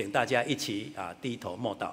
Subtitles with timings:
[0.00, 1.90] 请大家一起啊低头默祷。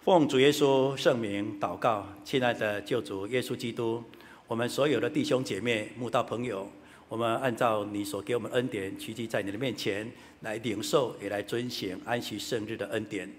[0.00, 4.02] 奉主耶稣圣名祷告，亲爱的救主耶稣基督，
[4.48, 6.68] 我们所有的弟兄姐妹、慕道朋友，
[7.08, 10.10] 我们按照你所给我们恩典，聚集在你的面前
[10.40, 13.32] 来领受，也来遵行安息圣日的恩典。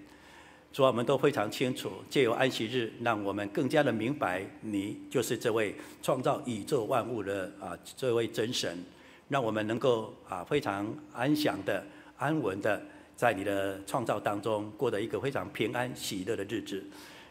[0.71, 8.81] 主啊，我们都非常清楚，借由安息日，让我们更加的明白，你就是这位创造宇宙万物的啊这位真神，
[9.27, 11.85] 让我们能够啊非常安详的、
[12.17, 12.81] 安稳的。
[13.17, 16.83] 在你的创造当中，过得一个非常平安喜乐的日子，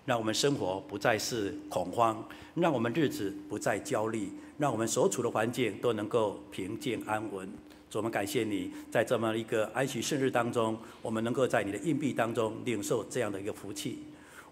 [0.07, 7.47] 让我们生活不再是恐慌，让我们日子不再焦虑，让我们所处的环境都能够平静安稳。
[7.91, 13.99] 主，我们感谢你在这么一个安息圣日当中，我们能够在你的硬币当中领受这样的一个福气。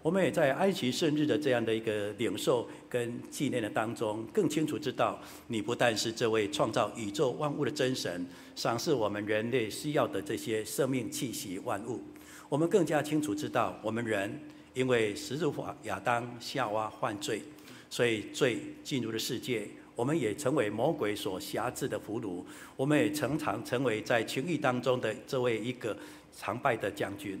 [0.03, 5.17] 我们也在安息圣日的这样的一个领受跟纪念的当中，更清楚知道，
[5.47, 12.01] 你不但是这位创造宇宙万物的真神，赏赐我们人类需要的这些生命气息万物。
[12.49, 14.37] 我们更加清楚知道，我们人
[14.73, 17.41] 因为始祖亚当夏娃犯罪，
[17.89, 22.43] 所以罪进入了世界，我们也成为魔鬼所辖制的俘虏。
[22.75, 25.97] 我们也常常成为在情欲当中的这位一个
[26.37, 27.39] 常败的将军。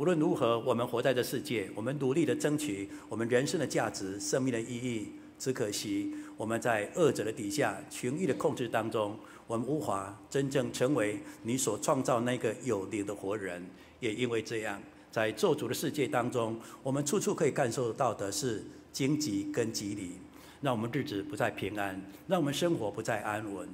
[0.00, 5.08] 无论如何，我们活在这世界，我们努力的争取我们人生的价值、生命的意义。
[5.38, 9.14] 只可惜，我们在恶者的底下、情欲的控制当中，
[9.46, 13.62] 我们无法真正成为你所创造那个有灵的活人。
[14.00, 20.12] 也因为这样，在做主的世界当中，我们处处可以感受到的是荆棘跟蒺藜，
[20.62, 23.68] 让我们日子不再平安，让我们生活不再安稳。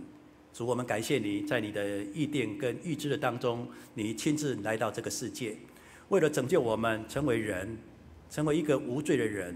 [0.52, 5.56] 主，我们感谢你在你的预定跟预知的当中，你亲自来到这个世界。
[6.08, 7.76] 为了拯救我们成为人，
[8.30, 9.54] 成为一个无罪的人，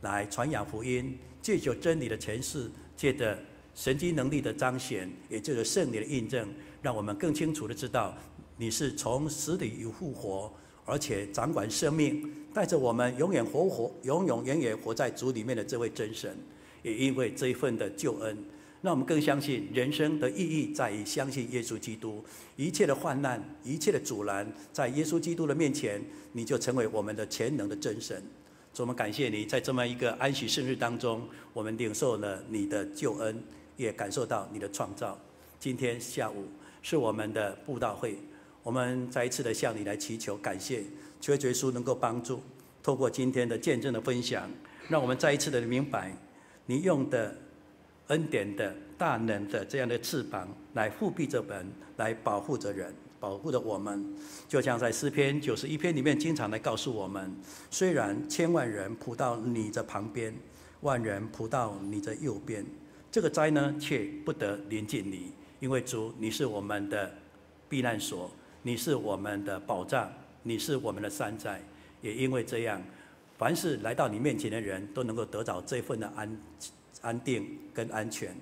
[0.00, 3.38] 来传扬福音，借着真理的诠释，借着
[3.74, 6.48] 神迹能力的彰显，也借着圣灵的印证，
[6.82, 8.16] 让我们更清楚的知道，
[8.56, 10.52] 你是从死里复活，
[10.84, 16.36] 而且掌管生命，带着我们永远活活、永永远远活在主里面的这位真神。
[16.82, 18.36] 也因为这一份的救恩。
[18.82, 22.22] 让我们更相信人生的意义在于相信耶稣基督。
[22.56, 28.20] 一切的患难、一切的阻拦，在耶稣基督的面前，你就成为我们的全能的真神。
[28.74, 33.40] 主，我们感谢你在这么一个安息圣日当中，我们领受了你的救恩，
[33.76, 35.16] 也感受到你的创造。
[35.60, 36.46] 今天下午
[36.82, 38.18] 是我们的布道会，
[38.64, 40.82] 我们再一次的向你来祈求感谢，
[41.20, 42.42] 求耶稣能够帮助，
[42.82, 44.50] 透过今天的见证的分享，
[44.88, 46.16] 让我们再一次的明白
[46.66, 47.41] 你用的。
[48.12, 54.04] 恩典的大能的这样的翅膀来护庇着人，来保护着人，保护着我们。
[54.46, 57.34] 就像在诗篇九十一篇里面经常来告诉我们：
[57.70, 60.34] 虽然千万人扑到你的旁边，
[60.82, 62.66] 万人扑到你的右边，
[63.10, 67.10] 这个灾呢却不得临近你，因为主你是我们的
[67.70, 68.30] 避难所，
[68.60, 70.12] 你是我们的保障，
[70.42, 71.62] 你是我们的山寨。
[72.02, 72.82] 也因为这样，
[73.38, 76.28] 凡是来到你面前的人都能够得到这份的安。
[77.02, 78.34] 安定跟安全，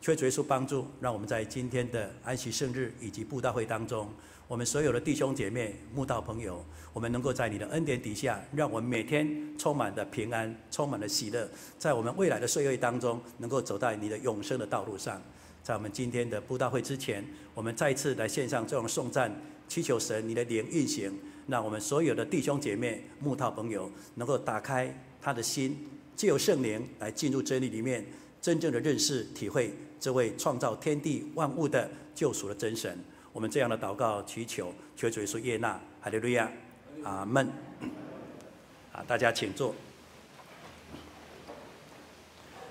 [0.00, 4.08] 求主耶稣帮助，让我们在今天的安息圣日以及布道会当中，
[4.46, 15.20] 我们所有的弟兄姐妹、慕道朋友，我们能够在你的恩典底下，让我们每天充满的平安，充满了喜乐，在我们未来的岁月当中，能够走在你的永生的道路上。
[15.62, 17.24] 在我们今天的布道会之前，
[17.54, 19.32] 我们再次来献上这种颂赞，
[19.68, 25.78] 祈求神你的灵运行，让我们所有的弟兄姐妹、慕道朋友能够打开他的心。
[26.14, 28.04] 借由圣灵来进入真理里面，
[28.40, 32.98] 真正的认识、体会这位创造天地万物的救赎的真神。
[33.32, 36.50] 我们这样的祷告祈求，求主耶稣悦纳，哈利路亚，
[37.02, 37.50] 阿门。
[38.92, 39.74] 啊，大家请坐。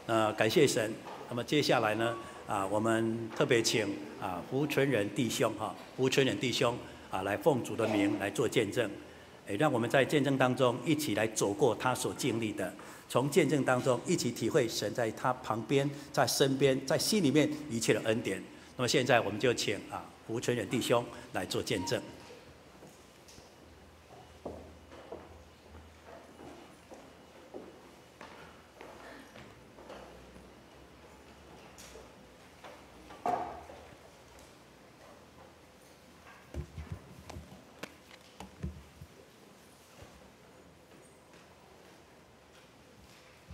[0.06, 0.94] 呃，感谢神。
[1.30, 2.16] 那么接下来呢，
[2.46, 3.88] 啊，我们特别请
[4.22, 6.78] 啊胡存仁弟兄哈，胡存仁弟兄
[7.10, 8.88] 啊来奉主的名来做见证，
[9.48, 12.72] 诶，让我们在见证当中一起来走过他所经历的。
[13.12, 18.42] 从见证当中一起体会神在他旁边、在身边、在心里面一切的恩典。
[18.78, 22.02] 那么现在我们就请啊胡存远弟兄来做见证。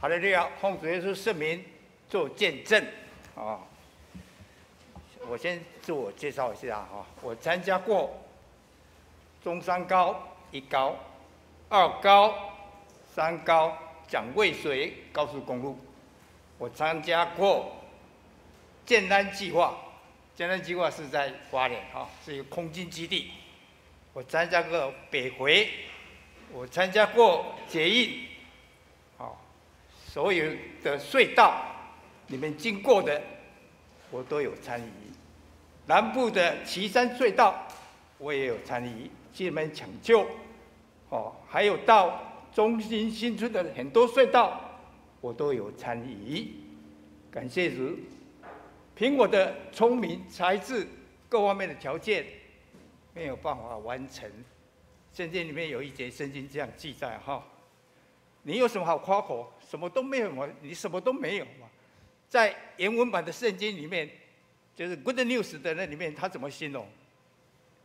[0.07, 1.61] 好的，利亚，奉主耶稣圣名
[2.07, 2.81] 做见证
[3.35, 3.59] 啊！
[5.27, 8.17] 我先自我介绍一下哈，我参加过
[9.43, 10.95] 中山高一高、
[11.67, 12.33] 二高、
[13.13, 13.77] 三高
[14.07, 15.77] 蒋渭水高速公路，
[16.57, 17.75] 我参加过
[18.85, 19.77] 建安计划，
[20.37, 23.31] 建安计划是在花莲哈，是一个空军基地，
[24.13, 25.69] 我参加过北回，
[26.53, 28.25] 我参加过捷运，
[30.17, 31.63] 所有的隧道，
[32.25, 33.21] 你们经过的，
[34.09, 34.91] 我都有参与。
[35.85, 37.67] 南部的旗山隧道，
[38.17, 40.25] 我也有参与，进门抢救，
[41.09, 44.59] 哦，还有到中心新村的很多隧道，
[45.21, 46.51] 我都有参与。
[47.29, 47.95] 感谢主，
[48.95, 50.87] 凭我的聪明才智，
[51.29, 52.25] 各方面的条件。
[53.13, 54.27] 没有办法完成。
[55.13, 57.45] 圣经里面有一节圣经这样记载哈，
[58.47, 59.51] 你有什么好夸口？
[59.59, 61.67] 什么都没有嘛，你什么都没有嘛。
[62.29, 64.09] 在原文版的圣经里面，
[64.73, 66.87] 就是 Good News 的那里面，他怎么形容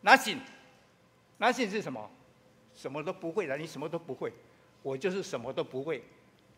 [0.04, 2.08] ？Nothing，Nothing 是什么？
[2.76, 4.32] 什么都不会的，你什么都不会，
[4.84, 6.00] 我就是什么都不会。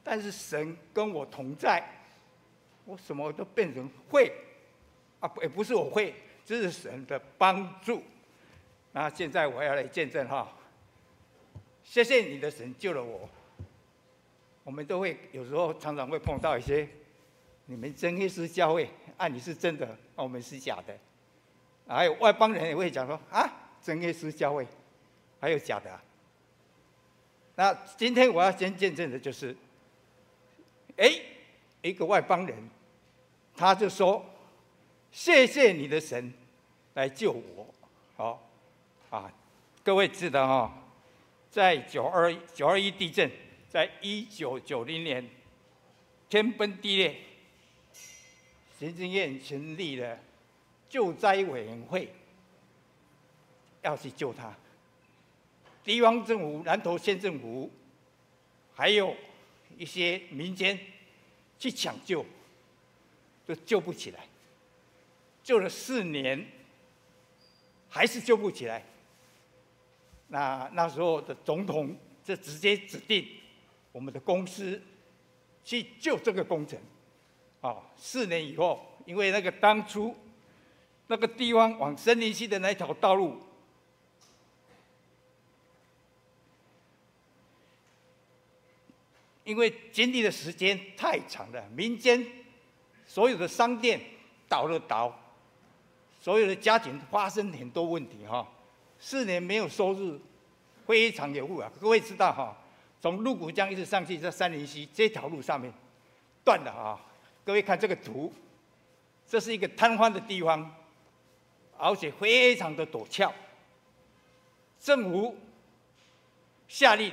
[0.03, 1.83] 但是神跟我同在，
[2.85, 4.31] 我什么都变成会
[5.21, 6.15] 啊，也不是我会，
[6.45, 8.03] 这是神的帮助。
[8.93, 10.47] 那现在我要来见证哈，
[11.83, 13.27] 谢谢你的神救了我。
[14.65, 16.89] 我们都会有时候常常会碰到一些，
[17.67, 20.99] 你们真耶稣教会啊，你是真的，我们是假的。
[21.87, 23.49] 还有外邦人也会讲说啊，
[23.83, 24.67] 真耶稣教会
[25.39, 26.03] 还有假的啊。
[27.55, 29.55] 那今天我要先见证的就是，
[30.97, 31.13] 哎，
[31.83, 32.57] 一个外邦人，
[33.55, 34.25] 他就说，
[35.13, 36.33] 谢谢你的神
[36.95, 37.67] 来救我，
[38.17, 38.41] 好。
[39.11, 39.33] 啊，
[39.85, 40.75] 各位知道哈，
[41.49, 43.31] 在九二九二一地震，
[43.75, 45.29] 在一九九零年
[46.29, 47.17] 天崩地裂，
[48.79, 50.17] 行政院成立了
[50.89, 52.09] 救灾委员会，
[53.83, 54.57] 要去救他。
[55.83, 57.69] 地方政府、南投县政府，
[58.73, 59.17] 还有
[59.77, 60.79] 一些民间
[61.59, 62.25] 去抢救，
[63.45, 64.25] 都救不起来，
[65.43, 66.47] 救了四年，
[67.89, 68.85] 还是救不起来。
[70.29, 73.27] 那那时候的总统就直接指定
[73.95, 74.83] 我们的公司
[75.65, 76.77] 去救这个工程，
[77.61, 80.13] 啊，四年以后，因为那个当初
[81.07, 83.39] 那个地方往森林溪的那条道路，
[89.45, 92.27] 因为经历的时间太长了，民间
[93.07, 94.01] 所有的商店
[94.49, 95.17] 倒了倒，
[96.21, 98.45] 所有的家庭发生很多问题哈。
[98.99, 100.19] 四年没有收入，
[100.85, 101.71] 非常有误啊！
[101.81, 102.57] 各位知道哈，
[103.05, 105.71] 从鹿谷江一直上去，在三林溪这条路上面
[106.43, 106.99] 断了啊！
[107.45, 108.33] 各位看这个图，
[109.29, 110.75] 这是一个瘫痪的地方，
[111.77, 113.31] 而且非常的陡峭。
[114.81, 115.37] 政府
[116.67, 117.13] 下令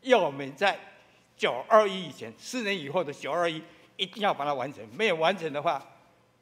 [0.00, 0.80] 要我们在
[1.36, 3.62] 九二一以前，四年以后的九二一
[3.98, 5.86] 一定要把它完成，没有完成的话，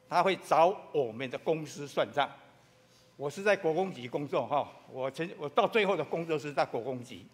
[0.07, 2.31] 他会找我们的公司算账。
[3.17, 7.25] 我是在国工局工作哈，我曾我到最后的工作是在国工局，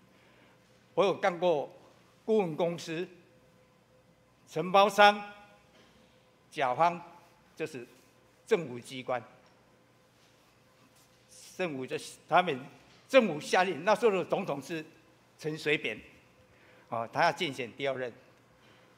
[0.95, 1.69] 我有干过
[2.25, 3.07] 顾问公司、
[4.47, 5.21] 承包商、
[6.51, 7.01] 甲方，
[7.55, 7.87] 就是
[8.45, 9.21] 政府机关，
[11.57, 11.97] 政府就
[12.29, 12.59] 他们
[13.09, 14.85] 政府下令，那时候的总统是
[15.39, 15.99] 陈水扁，
[16.89, 18.13] 啊，他要竞选第二任，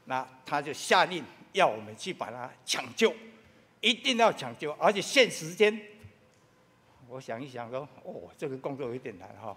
[0.06, 3.14] 那他就下令要我们去把他抢救，
[3.82, 5.80] 一定要抢救，而且限时间。
[7.08, 9.56] 我想一想说，哦，这个工作有点难哈，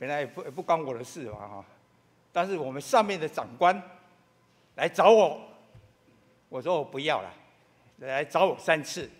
[0.00, 1.64] 本来也不也不关我的事嘛哈，
[2.32, 3.80] 但是我们上面的长官
[4.76, 5.38] 来找我，
[6.48, 7.30] 我说我不要了，
[7.98, 9.10] 来找我三次，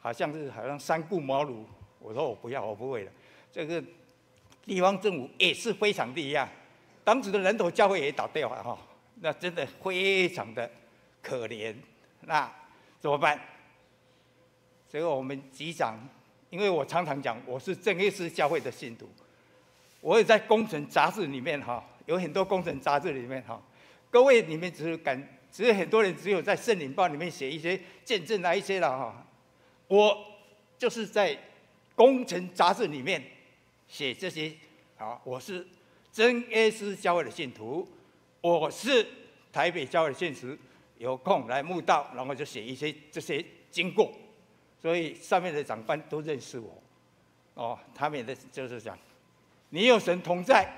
[0.00, 1.62] 好像是好像三顾茅庐，
[2.00, 3.12] 我说我不要，我不会了。
[3.52, 3.80] 这个
[4.66, 6.48] 地方政府也是非常的一样，
[7.04, 8.76] 当时的人头教会也倒掉了哈，
[9.20, 10.68] 那真的非常的
[11.22, 11.72] 可怜，
[12.22, 12.52] 那
[12.98, 13.40] 怎么办？
[14.88, 15.96] 所以我们局长。
[16.50, 19.06] 因为我常常讲，我是正耶稣教会的信徒，
[20.00, 23.60] 我也在工程杂志里面哈，有很多工程杂志里面哈，
[24.10, 29.26] 各位你们只是敢，只是很多人只有在圣灵报里面写一些见证那一些了哈，
[29.88, 30.16] 我
[30.76, 31.36] 就是在
[31.94, 33.22] 工程杂志里面
[33.88, 34.52] 写这些，
[34.96, 35.66] 啊，我是
[36.12, 37.88] 真耶稣教会的信徒，
[38.40, 39.06] 我是
[39.52, 40.56] 台北教会的信徒，
[40.98, 44.12] 有空来慕道，然后就写一些这些经过。
[44.80, 46.80] 所以上面的长官都认识我，
[47.54, 48.96] 哦，他们的就是讲，
[49.70, 50.68] 你有神同在，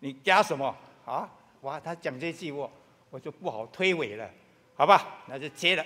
[0.00, 1.30] 你加什么啊？
[1.62, 2.68] 哇，他讲这句话，
[3.10, 4.30] 我就不好推诿了，
[4.74, 5.22] 好吧？
[5.26, 5.84] 那就接了，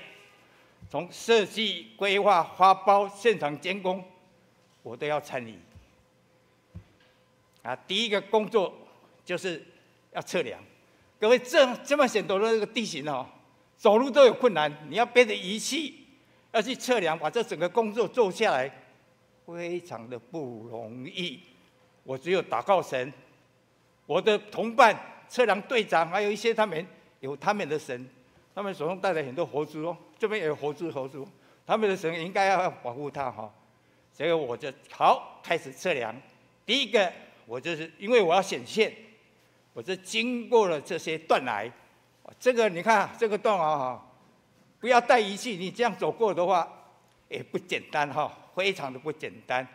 [0.88, 4.04] 从设计、规划、发包、现场监工，
[4.82, 5.58] 我都要参与。
[7.62, 8.72] 啊，第一个工作
[9.24, 9.62] 就是
[10.12, 10.60] 要测量，
[11.18, 13.26] 各位这这么险陡的那个地形哦，
[13.76, 16.02] 走路都有困难，你要背着仪器。
[16.52, 18.70] 要去测量，把这整个工作做下来，
[19.44, 21.38] 非常的不容易。
[22.06, 23.12] 我只有祷告神，
[24.06, 24.96] 我的同伴、
[25.28, 26.86] 测量队长，还有一些他们
[27.18, 28.08] 有他们的神，
[28.54, 31.26] 他们手上带了很多佛珠哦，这边也有佛珠、佛珠，
[31.66, 33.52] 他们的神应该要保护他哈。
[34.12, 36.14] 所以我就好开始测量。
[36.64, 37.12] 第一个，
[37.44, 38.94] 我就是因为我要显现，
[39.72, 41.68] 我就经过了这些断崖。
[42.38, 44.06] 这个你看这个断崖哈，
[44.78, 46.72] 不要带仪器，你这样走过的话
[47.28, 49.66] 也不简单哈，非常的不简单。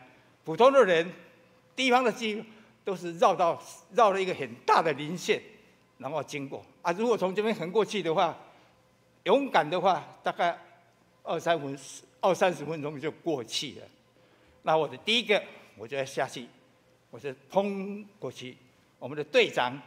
[0.45, 1.11] 普通的人。
[1.75, 2.43] 地方的机
[2.83, 3.61] 都是绕到
[3.93, 5.41] 绕了一个很大的零线，
[5.97, 6.91] 然后经过啊。
[6.93, 8.37] 如果从这边横过去的话，
[9.23, 10.57] 勇敢的话，大概
[11.23, 11.77] 二三分
[12.19, 13.87] 二三十分钟就过去了。
[14.63, 15.41] 那我的第一个，
[15.77, 16.47] 我就要下去，
[17.09, 18.57] 我就冲过去。
[18.99, 19.79] 我们的队长，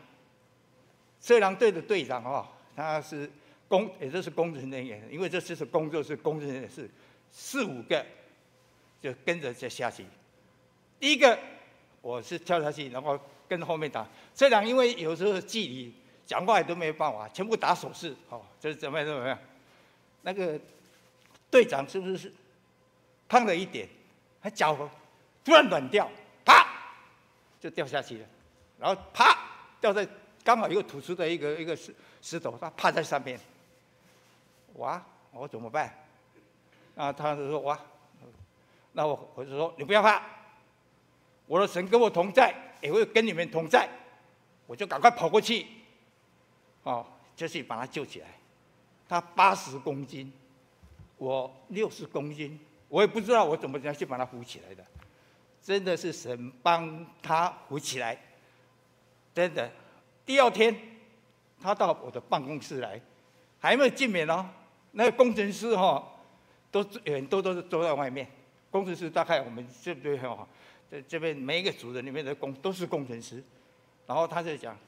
[1.20, 3.30] 测量队的队长哦，他是
[3.68, 6.88] 工，也就是工程人员，因为这次是工作是工程人员，是
[7.30, 8.04] 四五个
[9.02, 10.04] 就跟着就下去。
[10.98, 11.36] 第一个。
[12.04, 13.18] 我是跳下去，然后
[13.48, 14.06] 跟后面打。
[14.34, 15.90] 这两因为有时候距离
[16.26, 19.06] 讲话也都没有办法，全部打手势，哦，就是怎么样？
[19.06, 19.38] 怎么样？
[20.20, 20.60] 那个
[21.50, 22.30] 队长是不是
[23.26, 23.88] 胖了一点？
[24.42, 24.76] 他脚
[25.42, 26.06] 突然软掉，
[26.44, 26.66] 啪
[27.58, 28.26] 就掉下去了，
[28.78, 29.38] 然后啪
[29.80, 30.06] 掉在
[30.44, 33.40] 刚好一个突出的一个一个石石头，他趴在上面。
[34.74, 35.90] 哇，我怎么办？
[36.96, 37.80] 啊，他就说哇，
[38.92, 40.22] 那我我就说你不要怕。
[41.46, 43.88] 我的神跟我同在，也会跟你们同在，
[44.66, 45.66] 我就赶快跑过去，
[46.82, 48.26] 哦，就去把他救起来。
[49.08, 50.32] 他八十公斤，
[51.18, 52.58] 我六十公斤，
[52.88, 54.84] 我也不知道我怎么样去把他扶起来的，
[55.62, 58.18] 真的是神帮他扶起来，
[59.34, 59.70] 真的。
[60.24, 60.74] 第二天，
[61.60, 62.98] 他到我的办公室来，
[63.60, 64.48] 还没有进门哦。
[64.92, 66.08] 那个工程师哈、哦，
[66.70, 68.26] 都很多都是坐在外面。
[68.70, 70.48] 工程师大概我们对不对哈？
[71.08, 73.42] 这边每一个组的里面的工都是工程师，
[74.06, 74.78] 然后他就讲：“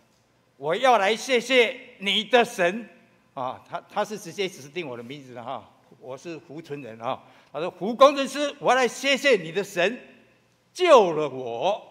[0.57, 2.89] 我要来谢谢你的神
[3.35, 5.69] 啊！”他他是直接指定我的名字的哈，
[6.01, 7.21] 我是胡存仁啊。
[7.53, 9.99] 他说：“胡工程师，我来谢谢你的神
[10.73, 11.83] 救了我。”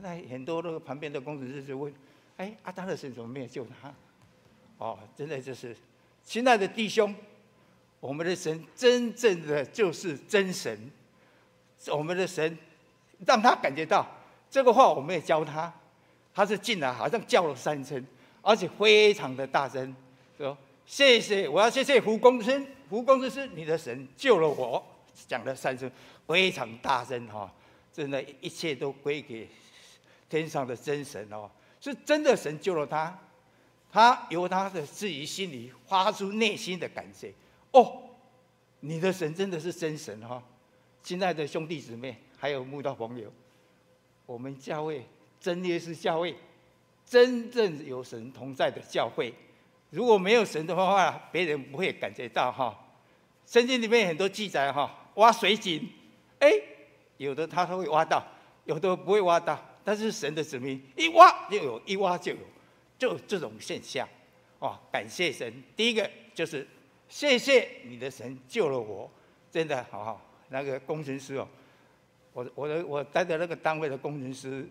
[0.00, 1.92] 那很多那个旁边的工程师就问
[2.36, 3.92] ：“哎，阿当的神怎么没有救他？”
[4.78, 5.74] 哦，真的就是，
[6.22, 7.14] 亲爱的弟兄，
[7.98, 10.90] 我们的神真正的就是真神，
[11.88, 12.56] 我们的神。
[13.26, 14.06] 让他感觉到
[14.50, 15.72] 这个话，我们也教他，
[16.34, 18.04] 他是进来好像叫了三声，
[18.42, 19.94] 而且非常的大声，
[20.36, 20.56] 说
[20.86, 24.84] ：“谢谢，我要谢谢胡公生，胡公生是你的神救了我。”
[25.28, 25.88] 讲了三声，
[26.26, 27.48] 非常大声哈，
[27.92, 29.48] 真的，一切都归给
[30.28, 31.48] 天上的真神哦，
[31.80, 33.16] 是真的神救了他，
[33.92, 37.32] 他由他的自己心里发出内心的感谢
[37.70, 38.02] 哦，
[38.80, 40.42] 你的神真的是真神哈，
[41.00, 42.18] 亲爱的兄弟姊妹。
[42.44, 43.32] 还有慕道朋友，
[44.26, 45.02] 我们教会
[45.40, 46.36] 真耶是教会，
[47.02, 49.32] 真正有神同在的教会。
[49.88, 52.78] 如果没有神的话，别人不会感觉到哈。
[53.46, 55.88] 圣经里面很多记载哈，挖水井，
[56.38, 56.52] 哎，
[57.16, 58.22] 有的他都会挖到，
[58.66, 59.58] 有的不会挖到。
[59.82, 62.38] 但是神的子民一挖就有，一挖就有，
[62.98, 64.06] 就这种现象。
[64.58, 65.50] 哦，感谢神。
[65.74, 66.68] 第一个就是
[67.08, 69.10] 谢谢你的神救了我，
[69.50, 70.20] 真的好好。
[70.50, 71.48] 那个工程师哦。
[72.34, 74.68] 我我的我待的那个单位的工程师，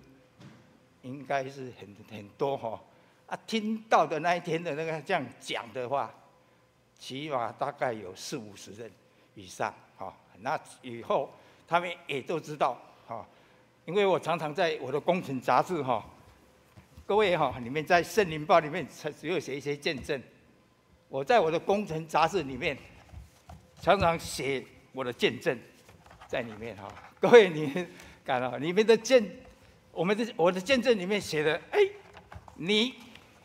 [1.02, 2.80] 应该是很很多哈，
[3.26, 6.14] 啊，听到的那一天的那个这样讲的话，
[7.00, 8.92] 起码大概有四五十人
[9.34, 10.14] 以上哈。
[10.40, 11.34] 那以后
[11.66, 12.78] 他们也都知道
[13.08, 13.26] 哈，
[13.86, 16.06] 因为我常常在我的工程杂志哈，
[17.06, 20.22] 各位哈，你们在《圣灵报》里面才只有写一些见证，
[21.08, 22.78] 我在我的工程杂志里面
[23.82, 25.58] 常常写我的见证
[26.28, 26.94] 在里面哈。
[27.24, 27.88] 各位，你
[28.26, 29.26] 看到里面的见，
[29.94, 31.80] 我们的我的见证里面写的，哎，
[32.56, 32.96] 你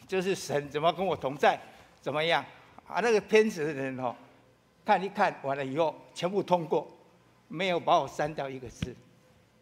[0.09, 1.57] 就是神，怎么跟我同在？
[2.01, 2.45] 怎么样？
[2.89, 4.13] 啊，那个编辑的人哦，
[4.85, 6.91] 看一看完了以后，全部通过，
[7.47, 8.93] 没有把我删掉一个字，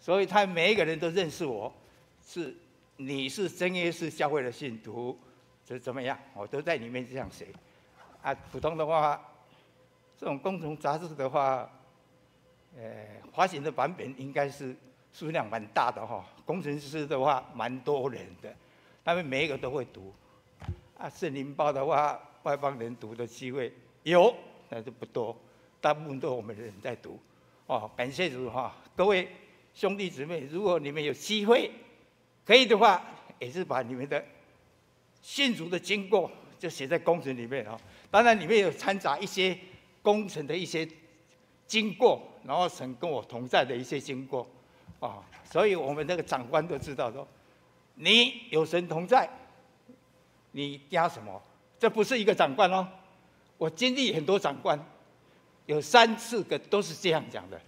[0.01, 1.71] 所以他每一个人都认识我，
[2.27, 2.57] 是
[2.97, 5.21] 你是真耶稣教会的信徒，
[5.69, 6.19] 是怎么样？
[6.33, 7.49] 我都在里面这样写。
[8.23, 9.21] 啊，普通的话，
[10.19, 11.71] 这种工程杂志的话。
[12.79, 14.77] 呃，发行的版本应该是
[15.11, 16.23] 数量蛮大的哈。
[16.45, 18.55] 工程师的话，蛮多人的，
[19.03, 20.13] 他们每一个都会读。
[20.99, 24.35] 啊，圣灵报的话，外邦人读的机会有，
[24.69, 25.35] 但是不多，
[25.81, 27.19] 大部分都我们人在读。
[27.67, 28.77] 哦，感谢主哈！
[28.95, 29.27] 各位
[29.73, 31.71] 兄弟姊妹，如果你们有机会，
[32.45, 33.03] 可以的话，
[33.39, 34.23] 也是把你们的
[35.23, 37.81] 信主的经过就写在工程里面啊。
[38.11, 39.59] 当然里面有掺杂一些
[40.03, 40.87] 工程的一些。
[41.67, 44.47] 经过，然后神跟我同在的一些经过，
[45.01, 47.27] 啊，所以我们那个长官都知道说，
[47.95, 49.29] 你有神同在，
[50.53, 51.43] 你压什么？
[51.79, 52.87] 这不是一个长官哦，
[53.59, 54.79] 我经历很多长官，
[55.67, 57.61] 有三四个都是这样讲的。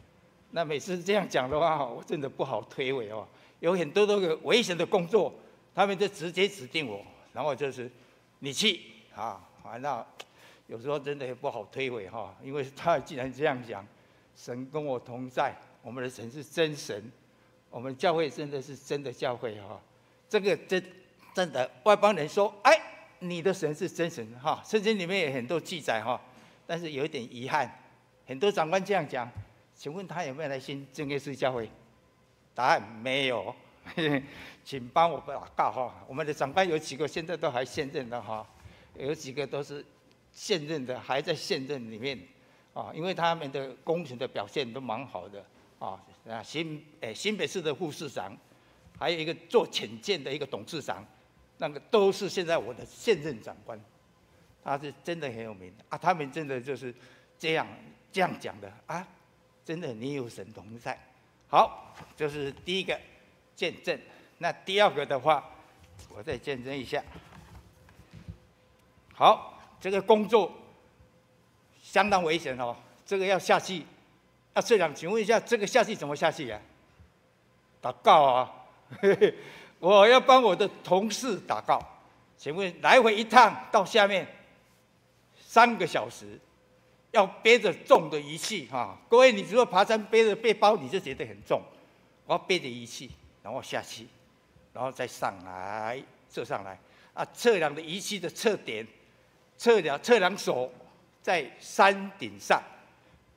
[0.52, 3.26] 那每次这样讲的话，我真的不好推诿哦。
[3.61, 5.35] 有很多那个危险的工作，
[5.75, 7.90] 他们就直接指定我，然后就是
[8.38, 8.81] 你去
[9.14, 9.40] 啊，
[9.81, 10.07] 那。
[10.68, 13.84] 有时候真的也不好推诿哈，因为他既然这样讲，
[14.37, 17.10] 神跟我同在，我们的神是真神，
[17.70, 19.80] 我们教会真的是真的教会哈。
[20.28, 20.82] 这个真
[21.32, 22.78] 真的外邦人说，哎，
[23.20, 26.20] 你的神是真神哈，圣经里面有很多记载哈。
[26.66, 27.66] 但是有一点遗憾，
[28.26, 29.26] 很多长官这样讲，
[29.75, 31.66] 请问他有没有来信真耶稣教会？
[32.54, 33.56] 答案没有，
[34.62, 35.94] 请帮我报告哈。
[36.06, 38.46] 我们的长官有几个现在都还现任的哈，
[38.98, 39.82] 有几个都是。
[40.38, 42.16] 现任的还在现任里面，
[42.73, 45.45] 啊，因为他们的工程的表现都蛮好的，
[45.80, 48.38] 啊，啊新诶新北市的副市长，
[48.97, 51.04] 还有一个做浅见的一个董事长，
[51.57, 53.76] 那个都是现在我的现任长官，
[54.62, 56.95] 他是真的很有名啊，他们真的就是
[57.37, 57.66] 这样
[58.12, 59.04] 这样讲的啊，
[59.64, 60.97] 真的你有神同在，
[61.49, 62.97] 好，这是第一个
[63.57, 63.99] 见证，
[64.38, 65.50] 那第二个的话，
[66.14, 67.02] 我再见证一下，
[69.12, 69.57] 好。
[69.80, 70.52] 这个工作
[71.82, 73.85] 相当危险哦，这个要下去，
[74.54, 76.61] 要这样，请问一下，这个下去怎么下去呀？
[77.80, 78.52] 祷告啊，
[79.78, 81.80] 我要帮我的同事祷告，
[82.37, 84.26] 请问来回一趟到下面
[85.40, 86.38] 三个小时，
[87.12, 91.62] 要背着重的仪器哈，各位，你如果爬山背着背包，你就觉得很重，
[92.26, 93.11] 我要背着仪器，
[93.42, 94.08] 然后下去，
[94.73, 96.78] 然后再上来坐上来。
[97.14, 98.87] 啊，测量的仪器的测点。
[99.58, 100.70] 测量测量所
[101.20, 102.62] 在山顶上，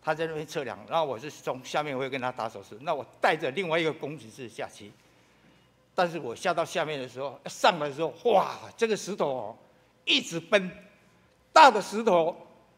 [0.03, 2.77] 他在那边测量，然后我是从下面会跟他打手势。
[2.81, 4.91] 那我带着另外一个工程师下去，
[5.95, 9.57] 但是我下到下面的时候，上来的时候，哇，这个石头哦，
[10.05, 10.71] 一直奔，
[11.51, 12.37] 大的石头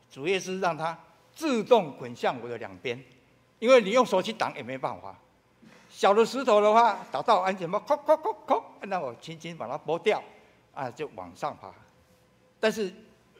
[0.09, 0.97] 主要是让它
[1.35, 2.97] 自动滚向我的两边，
[3.59, 5.13] 因为你用手去挡也没办法。
[5.89, 10.23] 小的石头的话，打到安全帽，扣扣扣扣，那我轻轻把它拨掉，
[10.73, 11.69] 啊，就往上爬，
[12.59, 12.91] 但是。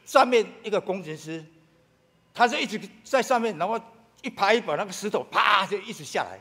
[0.06, 1.44] 上面一个工程师，
[2.34, 3.80] 他就一直在上面，然后
[4.22, 6.40] 一拍一把那个石头，啪就一直下来。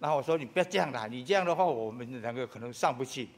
[0.00, 3.28] 然后我说：“你不要这样啦，你这样的话，我们两个可能上不去。”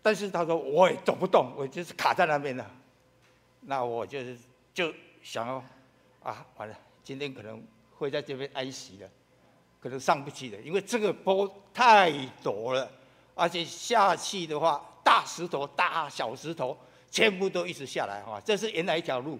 [0.00, 2.70] 但是他说：“我也走不动，我就是卡在那边了。”
[3.62, 4.38] 那我就是
[4.72, 5.64] 就想要
[6.22, 7.60] 啊，完了，今天可能
[7.96, 9.08] 会在这边安息了，
[9.80, 12.12] 可能上不去了，因为这个坡太
[12.44, 12.88] 陡了，
[13.34, 16.78] 而且下去的话，大石头、大小石头。
[17.10, 19.38] 全部都一直下来哈，这是原来一条路，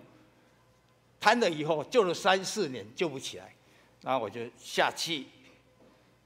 [1.21, 3.55] 瘫了以后救了三四年救不起来，
[4.01, 5.27] 然后我就下去，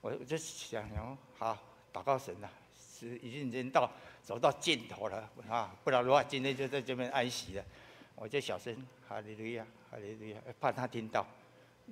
[0.00, 1.58] 我我就想想好
[1.92, 2.48] 祷告神呐，
[3.00, 3.90] 是已经人到
[4.22, 7.64] 走到尽头了啊，不然的话今天就在这边安息了，
[8.14, 8.74] 我就小声
[9.08, 11.26] 哈利路亚哈利路亚，怕他听到，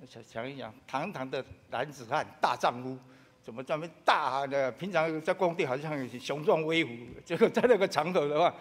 [0.09, 2.97] 想想一想，堂堂的男子汉大丈夫，
[3.43, 4.71] 怎么这么大的？
[4.71, 6.89] 平常在工地好像雄壮威武，
[7.25, 8.55] 结果在那个场合的话。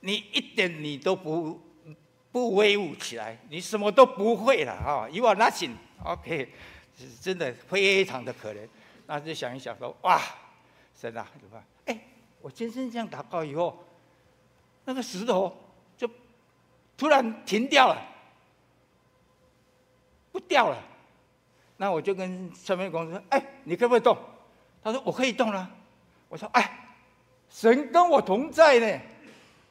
[0.00, 1.60] 你一点你都不
[2.30, 6.52] 不威武起来，你什么都不会了哈，You are nothing，OK，
[6.98, 8.68] 是真的非常的可怜。
[9.06, 10.20] 那就想一想说，哇，
[10.94, 11.64] 神啊，对吧？
[11.86, 11.98] 哎，
[12.40, 13.84] 我今天这样祷告以后，
[14.84, 15.56] 那个石头
[15.96, 16.08] 就
[16.96, 18.02] 突然停掉了，
[20.30, 20.76] 不掉了。
[21.78, 24.16] 那我就跟上面公司说，哎，你可不可以动？
[24.82, 25.70] 他说我可以动了。
[26.28, 26.96] 我说，哎，
[27.48, 29.00] 神跟我同在呢。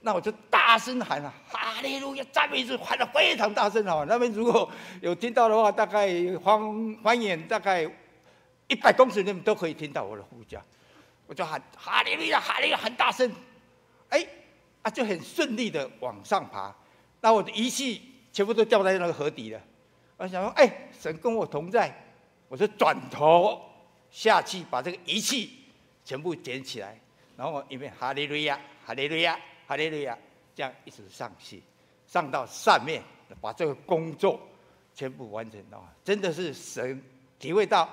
[0.06, 4.06] 那我就大声喊了，哈利路亚，赞美主，喊得非常大声哦。
[4.08, 4.70] 那边如果
[5.02, 6.08] 有听到的话，大概
[6.44, 7.92] 方方圆大概
[8.68, 10.62] 一百公尺那边都可以听到我的呼叫。
[11.26, 13.32] 我就喊哈利路亚，哈利路亚，很大声。
[14.10, 14.24] 哎，
[14.84, 16.72] 啊，就很顺利的往上爬。
[17.20, 19.60] 那我的仪器全部都掉在那个河底了。
[20.18, 21.92] 我想说，哎，神跟我同在。
[22.48, 23.60] 我就转头
[24.12, 25.66] 下去把这个仪器
[26.04, 26.96] 全部捡起来，
[27.36, 29.36] 然后我一边哈利路亚，哈利路亚。
[29.68, 30.18] 哈利路亚，
[30.56, 31.62] 这样一直上去，
[32.08, 33.02] 上到上面，
[33.42, 34.40] 把这个工作
[34.94, 35.82] 全部完成了。
[36.04, 37.02] 真的是神
[37.40, 37.90] 体会到，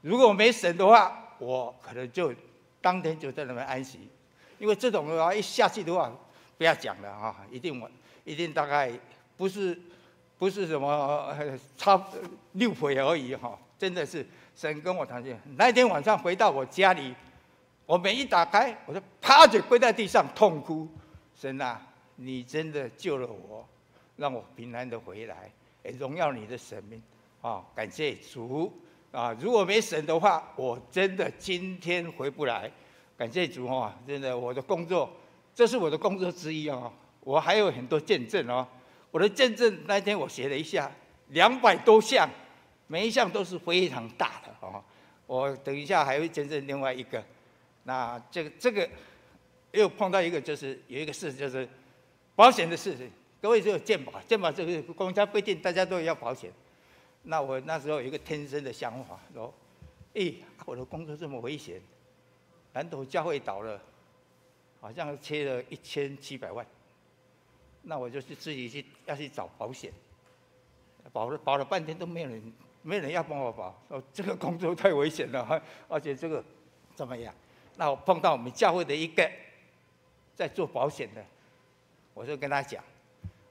[0.00, 2.34] 如果没神的话，我可能就
[2.80, 4.08] 当天就在那边安息。
[4.58, 6.12] 因为这种的话，一下去的话，
[6.58, 7.90] 不要讲了啊，一定我
[8.24, 8.92] 一定大概
[9.36, 9.78] 不是
[10.38, 11.34] 不是什么
[11.76, 12.02] 差
[12.52, 15.34] 六回而已哈，真的是神跟我谈心。
[15.56, 17.14] 那天晚上回到我家里，
[17.86, 20.88] 我门一打开，我就趴着跪在地上痛哭。
[21.40, 21.80] 神啊，
[22.16, 23.66] 你真的救了我，
[24.16, 25.50] 让我平安的回来，
[25.98, 27.02] 荣耀你的神明。
[27.40, 28.70] 啊，感谢主
[29.10, 29.34] 啊！
[29.40, 32.70] 如果没神的话，我真的今天回不来。
[33.16, 33.98] 感谢主啊！
[34.06, 35.10] 真的，我的工作，
[35.54, 36.92] 这是我的工作之一啊。
[37.20, 38.68] 我还有很多见证哦。
[39.10, 40.92] 我的见证那天我写了一下，
[41.28, 42.28] 两百多项，
[42.86, 44.84] 每一项都是非常大的哦。
[45.26, 47.24] 我等一下还会见证另外一个。
[47.84, 48.86] 那这个这个
[49.72, 51.68] 又碰到一个，就是有一个事，就是
[52.34, 53.10] 保险的事情。
[53.40, 56.52] 各位只有健保，健保这个公家规定大家都要保险。
[57.22, 59.52] 那我那时候有一个天生的想法，说
[60.14, 61.80] ：“诶，我的工作这么危险，
[62.72, 63.80] 南投教会倒了，
[64.80, 66.66] 好像缺了一千七百万。
[67.82, 69.92] 那我就去自己去要去找保险，
[71.12, 72.52] 保了保了半天都没有人，
[72.82, 73.74] 没人要帮我保。
[73.88, 76.44] 说，这个工作太危险了，而且这个
[76.94, 77.34] 怎么样？
[77.76, 79.30] 那我碰到我们教会的一个
[80.40, 81.22] 在做保险的，
[82.14, 82.82] 我就跟他讲。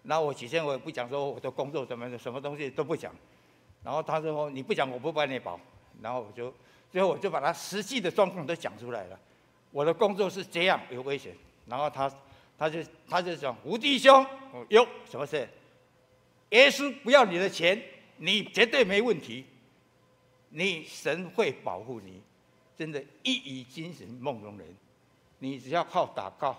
[0.02, 3.14] 那我起先我也不讲说我的工作怎么的，什么东西都不讲。”
[3.86, 5.60] 然后他说：“你不讲，我不帮你保。”
[6.02, 6.52] 然后我就
[6.92, 9.20] 最后我就把他实际的状况都讲出来了。
[9.70, 11.36] 我的工作是这样有危险。
[11.68, 12.12] 然后他
[12.58, 14.26] 他就他就讲：“吴弟兄，
[14.70, 15.48] 哟，什么事？
[16.50, 17.80] 耶稣不要你的钱，
[18.18, 19.46] 你绝对没问题。
[20.50, 22.20] 你神会保护你，
[22.76, 24.68] 真的，一语惊醒梦中人。
[25.38, 26.58] 你只要靠祷告，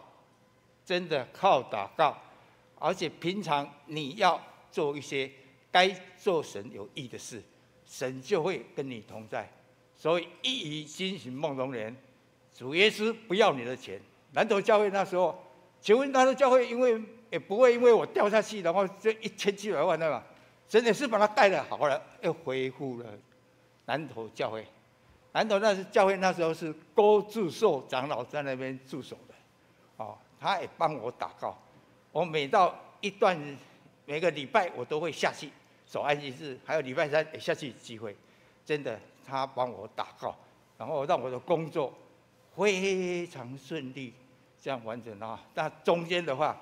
[0.84, 2.16] 真的靠祷告，
[2.78, 4.40] 而且平常你要
[4.70, 5.30] 做一些。”
[5.72, 5.88] 该
[6.18, 7.40] 做神有益的事，
[7.86, 9.48] 神就会跟你同在。
[9.94, 11.96] 所以一语惊醒梦中人，
[12.52, 14.00] 主耶稣不要你的钱。
[14.32, 15.40] 南投教会那时候，
[15.80, 20.26] 请问南投教会因为也不会因为我掉下去，然后这一千七百万对吧？
[20.68, 23.06] 真的是把它盖了好了，又恢复了
[23.86, 24.66] 南投教会。
[25.30, 29.34] 南投那是教会那时候是郭祝寿长老在那边驻守的，
[29.98, 31.56] 哦，他也帮我祷告。
[32.10, 33.38] 我每到一段
[34.06, 35.50] 每个礼拜我都会下去。
[35.86, 38.16] 守安息日，还有礼拜三也下去聚会，
[38.64, 40.36] 真的，他帮我祷告，
[40.78, 41.92] 然后让我的工作
[42.54, 44.14] 非常顺利，
[44.62, 45.44] 这样完成啊。
[45.52, 46.56] 那中间的话，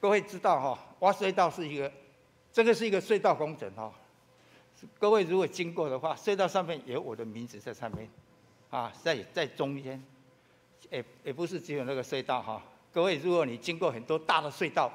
[0.00, 1.92] 各位知道哈，挖隧道是一个，
[2.52, 3.92] 这个是一个隧道工程哈。
[5.00, 8.08] 各位如果经过的话，隧道上面有我的名字在上面，
[8.70, 10.00] 啊，在在中间，
[10.90, 12.62] 也也不是只有那个隧道哈。
[12.92, 14.92] 各位，如果你经过很多大的隧道，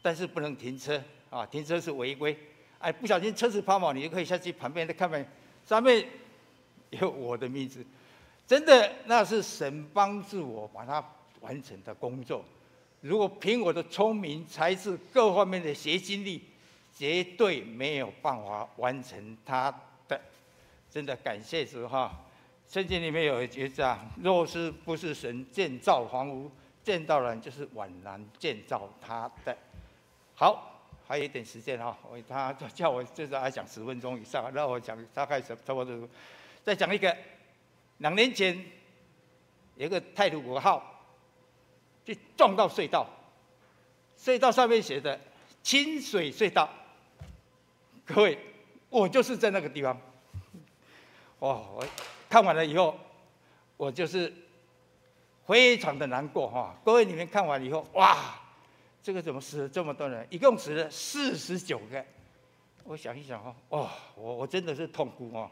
[0.00, 2.36] 但是不能停车啊，停车是违规。
[2.78, 5.26] 哎，不小心车子抛锚，你就可以下去旁边的看看，
[5.66, 6.08] 上面
[6.88, 7.84] 有我的名字，
[8.46, 11.04] 真的，那是神帮助我把它
[11.40, 12.42] 完成的工作。
[13.02, 16.42] 如果凭我的聪明才智各方面的学经历，
[16.96, 19.70] 绝对没有办法完成它
[20.08, 20.18] 的。
[20.90, 22.10] 真的感谢主哈！
[22.66, 26.50] 圣经里面有一句讲：若是不是神建造房屋，
[26.90, 29.56] 建造人就是宛然建造他的。
[30.34, 30.66] 好。
[31.06, 36.08] 还有一点时间哈，我他叫我至少还讲十分钟以上，让我讲大概差不多。
[36.62, 37.16] 再讲一个，
[37.98, 38.56] 两年前
[39.74, 41.04] 有一个泰鲁国号
[42.04, 43.08] 就撞到隧道，
[44.16, 45.18] 隧道上面写的
[45.64, 46.70] 清水隧道。
[48.04, 48.38] 各位，
[48.88, 50.00] 我就是在那个地方。
[51.40, 51.84] 哇，我
[52.28, 52.96] 看完了以后，
[53.76, 54.32] 我就是
[55.50, 56.72] 非常的难过哈。
[56.84, 58.40] 各位你们看完以后，哇！
[59.02, 60.24] 这个怎么死了这么多人？
[60.30, 62.04] 一共死了四十九个。
[62.84, 65.50] 我想一想哈，哦，我我真的是痛哭哦。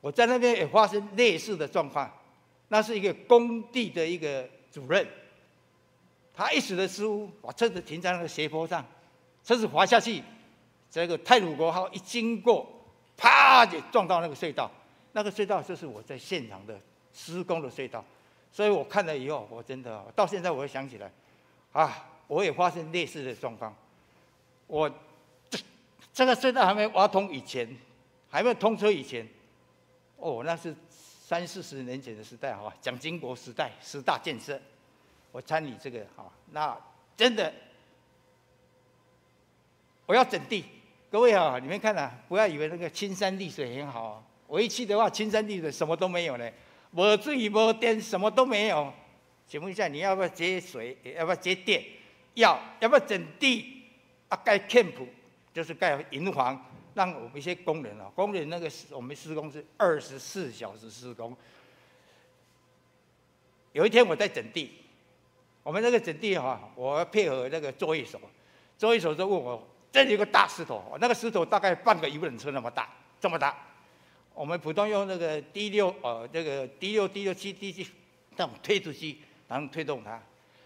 [0.00, 2.10] 我在那边也发生类似的状况。
[2.68, 5.06] 那是一个工地的一个主任，
[6.32, 8.82] 他一时的失误，把车子停在那个斜坡上，
[9.44, 10.22] 车子滑下去，
[10.90, 12.66] 这个太鲁阁号一经过，
[13.18, 14.70] 啪就撞到那个隧道。
[15.12, 16.80] 那个隧道就是我在现场的
[17.12, 18.02] 施工的隧道，
[18.52, 21.10] 所以我看了以后，我真的到现在我会想起来，
[21.72, 22.06] 啊。
[22.30, 23.74] 我也发生类似的状况，
[24.68, 24.88] 我
[25.50, 25.58] 这
[26.14, 27.68] 这个隧道还没挖通以前，
[28.30, 29.28] 还没有通车以前，
[30.16, 34.56] 哦，那是三四十年前的时代哈，蒋经国时代十大建设，
[35.32, 36.78] 我参与这个哈，那
[37.16, 37.52] 真的
[40.06, 40.64] 我要整地，
[41.10, 46.48] 各位啊，你们看啊，不要以为那个青山绿水很好啊，我一去的话，青山绿水什么都没有呢，
[46.90, 48.92] 没水没电，什么都没有，
[49.46, 51.84] 请问一下，你要不要接水，要不要接电？
[52.34, 53.82] 要要不要整地
[54.28, 54.36] 啊？
[54.44, 54.94] 盖 camp
[55.52, 61.36] 就是盖营房，让我们一些工人啊，工人那个我们施工是二十四小时施工。
[63.72, 64.72] 有一天我在整地，
[65.62, 68.20] 我们那个整地哈，我要配合那个作业手，
[68.78, 72.88] 作业手就问我，这里有个大石头，那个石头大概半个游览车那么大，
[73.20, 73.56] 这么大。
[74.34, 77.86] 我们普通用那个 D 六呃，这个 D 六 D 六七 D 七
[78.36, 80.20] 那种推土机，然后推动它。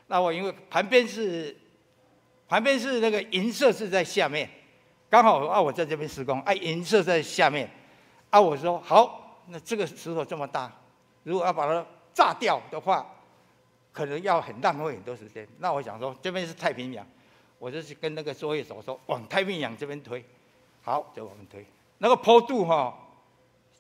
[0.07, 1.57] 那我因为旁边是，
[2.47, 4.49] 旁边是那个银色是在下面，
[5.09, 7.69] 刚好啊，我在这边施工，哎，银色在下面，
[8.31, 10.71] 啊，我说好，那这个石头这么大，
[11.23, 13.05] 如果要把它炸掉的话，
[13.93, 15.49] 可能要很浪费很多时间。
[15.59, 17.05] 那我想说，这边是太平洋，
[17.59, 20.23] 我就去跟那个作业手说，往太平洋这边推，
[20.83, 21.65] 好，就往推。
[21.99, 22.95] 那个坡度哈、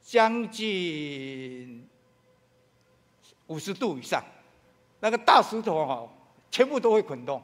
[0.04, 1.88] 将近
[3.46, 4.22] 五十度以上，
[5.00, 6.06] 那个大石头哈、
[6.50, 7.42] 全部都会滚动。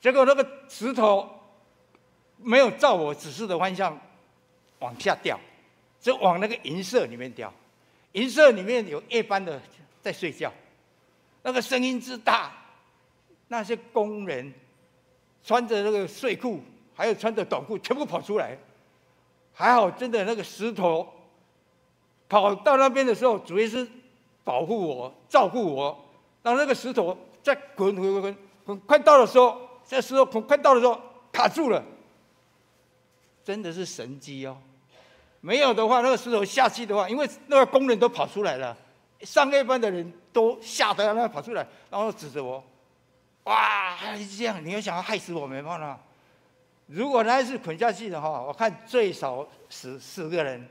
[0.00, 1.30] 结果那个石头
[2.38, 3.96] 没有照我指示的方向
[4.80, 5.38] 往下掉，
[6.00, 7.50] 就往那个银色里面掉。
[8.12, 9.60] 银色里面有夜班的
[10.02, 10.52] 在睡觉，
[11.42, 12.52] 那个声音之大，
[13.46, 14.52] 那些工人
[15.44, 16.60] 穿着那个睡裤，
[16.94, 18.58] 还有穿着短裤，全部跑出来。
[19.52, 21.12] 还好，真的那个石头
[22.28, 23.86] 跑到那边的时候，主要是
[24.42, 25.98] 保护我、照顾我。
[26.42, 29.60] 当那个石头在滚滚滚滚，快到的时候。
[29.86, 30.98] 这时候快到的时候
[31.30, 31.84] 卡住了，
[33.44, 34.56] 真的是神机哦！
[35.42, 38.74] 没有的话，那个石头下去的话，因为那个工人都跑出来了，
[39.20, 42.64] 上夜班的人都吓得那跑出来，然后指着我，
[43.42, 46.00] 哇，还是这样，你要想要害死我没办法。
[46.86, 50.66] 如果那一次捆下去的话，我看最少死四个人，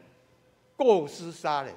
[0.76, 1.74] 过失杀人。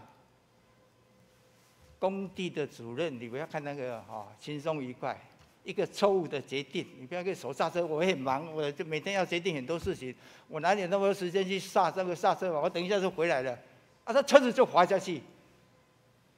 [1.99, 5.19] 工地的主任，你不要看那个哈，轻松愉快。
[5.65, 7.85] 一个错误的决定，你不要给手刹车。
[7.85, 10.15] 我很忙，我就每天要决定很多事情，
[10.47, 12.61] 我哪有那么多时间去刹这个刹车嘛？
[12.61, 13.59] 我等一下就回来了，
[14.05, 15.21] 啊，他车子就滑下去，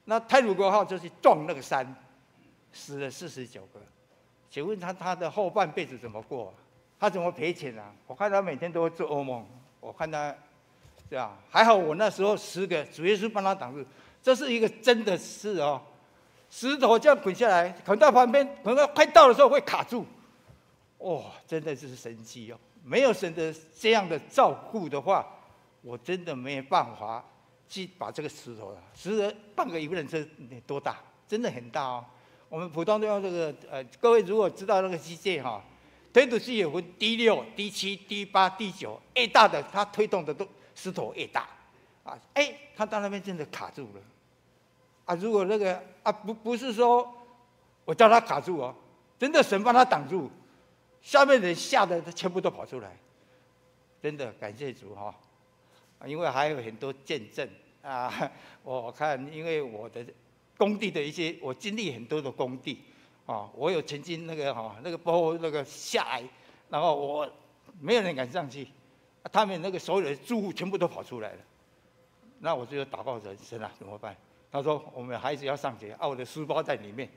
[0.06, 1.94] 那太鲁阁号就去撞那个山，
[2.72, 3.80] 死了四十九个。
[4.48, 6.54] 请问他他的后半辈子怎么过？
[6.98, 7.92] 他怎么赔钱啊？
[8.06, 9.46] 我看他每天都会做噩梦，
[9.80, 10.34] 我看他，
[11.08, 11.38] 对吧？
[11.50, 13.84] 还好我那时候十个主耶稣帮他挡住，
[14.22, 15.80] 这是一个真的事哦。
[16.50, 20.04] 石头这样滚下来，滚到旁边，滚到快到的时候会卡住。
[20.98, 22.58] 哦，真的是神奇哦！
[22.82, 25.26] 没有神的这样的照顾的话，
[25.82, 27.24] 我真的没有办法
[27.68, 30.26] 去把这个石头啊，石头半个一个人车
[30.66, 30.96] 多大？
[31.28, 32.04] 真的很大哦。
[32.48, 35.62] 我们普通都用这个呃，各位如果知道那个机械哈，
[36.12, 41.48] 推土机有分 D 六、D 七、D 八、D 九，A 大的它推动的都石头越大
[42.04, 42.16] 啊。
[42.34, 44.00] 哎，他到那边真的卡住了。
[45.06, 47.12] 啊，如果那个啊不不是说
[47.84, 48.74] 我叫他卡住哦，
[49.18, 50.30] 真的神帮他挡住，
[51.00, 52.96] 下面人吓得他全部都跑出来，
[54.02, 55.14] 真的感谢主哈、
[55.98, 57.48] 哦，因为还有很多见证
[57.82, 58.30] 啊，
[58.62, 60.04] 我看因为我的
[60.58, 62.84] 工地的一些，我经历很多的工地
[63.24, 66.22] 啊，我有曾经那个哈那个包那个下来，
[66.68, 67.30] 然后我
[67.80, 68.68] 没有人敢上去，
[69.32, 71.38] 他们那个所有的住户全部都跑出来了，
[72.40, 74.16] 那我就祷告神神啊，怎么办？
[74.50, 77.08] 他说：“我们孩子要上学，啊，我的书包在里面，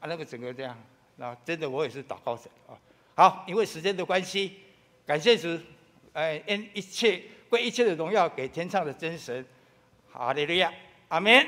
[0.00, 0.76] 啊，那个整个这样，
[1.16, 2.76] 那真的我也是祷告神啊。
[3.14, 4.60] 好，因为时间的关系，
[5.06, 5.58] 感谢主，
[6.12, 9.44] 哎，愿一切归一切的荣耀给天上的真神，
[10.12, 10.72] 哈利路亚，
[11.08, 11.46] 阿门。”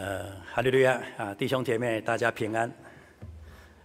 [0.00, 2.72] 呃，哈利路亚啊，弟兄姐妹，大家平安。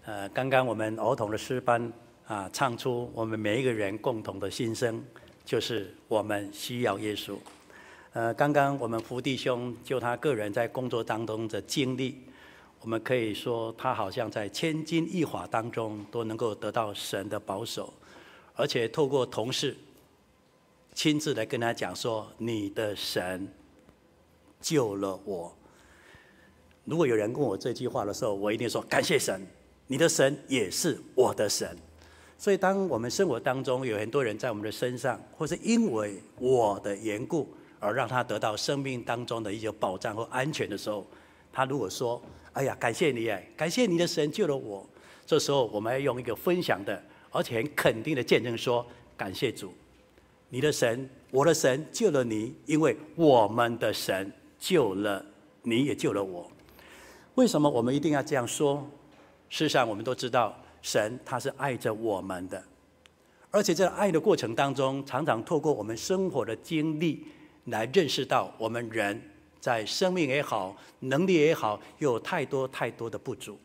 [0.05, 1.91] 呃，刚刚我们儿童的诗班
[2.25, 5.03] 啊，唱出我们每一个人共同的心声，
[5.43, 7.37] 就是我们需要耶稣。
[8.13, 12.21] 呃，刚刚我们福弟兄就他个人在工作当中的经历，
[12.79, 17.93] 我们可以说他好像在千钧一发当中都能够得到神的保守，
[18.55, 19.75] 而且透过同事
[20.93, 23.45] 亲自来跟他讲说：“你的神
[24.61, 25.53] 救了我。”
[26.85, 29.45] 如果有人问我这句话的时候，我一定说感谢神，
[29.87, 31.75] 你的神也是我的神。
[32.37, 41.07] 所以，当我们生活当中有很多人在我们的身上，或是因为我的缘故而让他得到生命当中的一些保障和安全的时候，
[41.51, 42.21] 他如果说
[42.53, 44.87] ：“哎呀，感谢你哎，感谢你的神救了我。”
[45.25, 48.85] 这时候，我们要用一个分享的，而且很肯定的见证说
[49.17, 49.73] ：“感谢主，
[50.49, 55.25] 你的神，我的神救了你，因为我们的神救了
[55.63, 56.51] 你，也救了我。”
[57.35, 58.85] 为什么我们一定要这样说？
[59.49, 62.63] 事实上，我们都知道，神他是爱着我们的，
[63.51, 67.27] 而且在爱的过程当中，常常透过我们生活的经历
[67.65, 69.21] 来认识到，我们人
[69.59, 73.59] 在生命也好，能力也好，有太多太多的不足。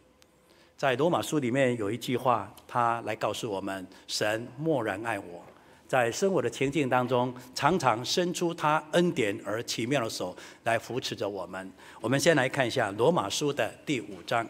[0.77, 5.45] 在罗马书里面有一句话，他来告诉我们：神默然爱我。
[5.91, 11.69] 在生活的情境当中，常常伸出他恩典而奇妙的手来扶持着我们。
[12.01, 14.47] 我们先来看一下罗马书的第五章。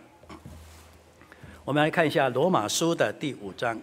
[1.65, 3.81] 我们来看一下罗马书的第五章。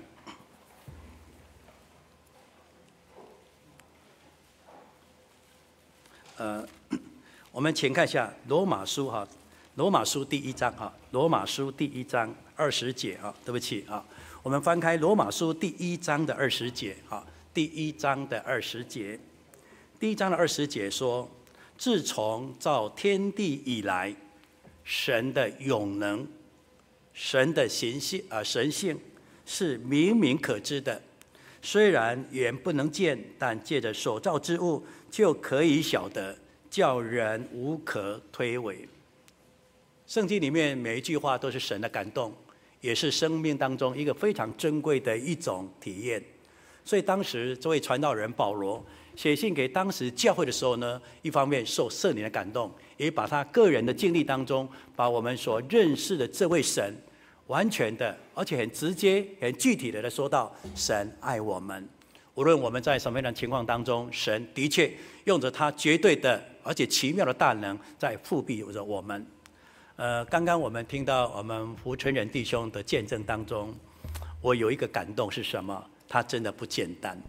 [6.35, 6.63] 呃，
[7.51, 9.27] 我们请看一下罗马书哈，
[9.73, 14.05] 罗马书第一章哈，罗马书第一章二十节啊，对不起啊，
[14.43, 17.25] 我们翻开罗马书第一章的二十节啊。
[17.57, 19.19] 第一章的二十节，
[19.99, 21.27] 第一章的二十节说
[21.75, 24.15] ：“自从造天地以来，
[24.83, 26.27] 神的永能、
[27.13, 28.95] 神的形性啊，神性
[29.43, 31.01] 是明明可知的。
[31.63, 36.37] 虽然眼不能见，但借着所造之物就可以晓得，
[36.69, 38.87] 叫人无可推诿。”
[40.05, 42.31] 圣经里面每一句话都是神的感动，
[42.81, 46.23] 也是生命当中一个非常珍贵的一种体验。
[46.87, 48.81] 所以当时这位传道人保罗
[49.13, 54.65] 写信给当时教会的时候呢，一方面受圣灵的感动，也把他个人的经历当中，
[54.95, 56.95] 把我们所认识的这位神，
[57.47, 61.85] 完全的而且很直接、很具体的来说到，神爱我们，
[62.35, 64.89] 无论我们在什么样的情况当中，神的确
[65.25, 69.27] 用着他绝对的而且奇妙的大能在覆庇着我们。
[69.97, 73.75] 呃，刚刚我们听到我们福传人弟兄的见证当中，
[74.41, 75.83] 我有一个感动是什么？
[76.07, 77.21] 他真的不简单。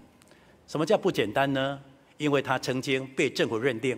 [0.67, 1.81] 什么叫不简单呢？
[2.17, 3.97] 因为他曾经被政府认定，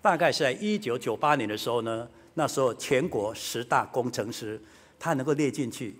[0.00, 4.60] 大概是在一九九八年的时候呢，那时候全国十大工程师，
[4.98, 5.94] 他能够列进去。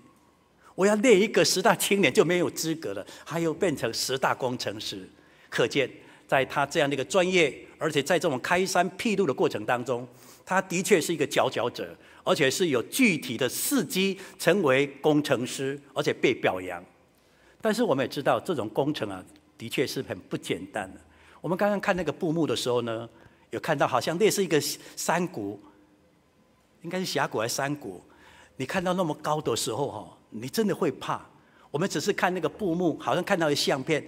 [0.75, 5.09] 我要列一个十大青年就没有资格了，他又变成十大工程师。
[5.49, 5.89] 可见，
[6.27, 10.07] 在他这样的一个专业，而且在这种开山辟路的过程当中，
[10.45, 16.83] 他的确是一个佼佼者，而且是有具体的事迹成为工程师，而且被表扬。
[17.63, 19.23] 但是我们也知道，这种工程啊，
[19.57, 20.99] 的确是很不简单的。
[21.39, 23.07] 我们刚刚看那个布幕的时候呢，
[23.51, 25.57] 有看到好像类似一个山谷，
[26.81, 28.01] 应该是峡谷还是山谷？
[28.57, 31.25] 你看到那么高的时候哈，你真的会怕。
[31.71, 34.05] 我们只是看那个布幕，好像看到一相片。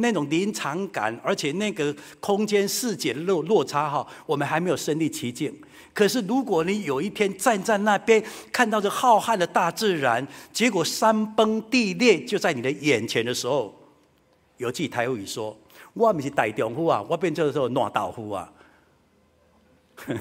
[0.00, 5.58] 那种临场感，而且那个空间视觉的落落差哈，我们还没有身临其境。
[5.98, 8.22] 可是如果你有一天站在那边，
[8.52, 13.74] 看到这浩瀚的大自然，结果山崩地裂就在你的眼前的时候，
[14.58, 15.56] 有句台语说
[15.94, 18.48] ：“我不是大丈夫啊，我变成说烂豆腐啊。”